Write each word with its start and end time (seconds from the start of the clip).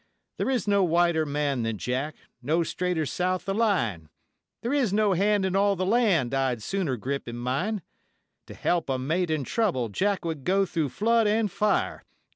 There 0.39 0.49
is 0.49 0.67
no 0.67 0.83
whiter 0.83 1.27
man 1.27 1.61
than 1.61 1.77
Jack 1.77 2.15
no 2.41 2.63
straighter 2.63 3.05
south 3.05 3.45
the 3.45 3.53
line, 3.53 4.09
There 4.63 4.73
is 4.73 4.91
no 4.91 5.13
hand 5.13 5.45
in 5.45 5.55
all 5.55 5.75
the 5.75 5.85
land 5.85 6.33
I'd 6.33 6.63
sooner 6.63 6.97
grip 6.97 7.27
in 7.27 7.37
mine; 7.37 7.83
To 8.47 8.55
help 8.55 8.89
a 8.89 8.97
mate 8.97 9.29
in 9.29 9.43
trouble 9.43 9.89
Jack 9.89 10.25
would 10.25 10.43
go 10.43 10.65
through 10.65 10.89
flood 10.89 11.27
and 11.27 11.51
fire. 11.51 12.03